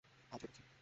[0.31, 0.71] হাল ছেড়ে দিচ্ছি।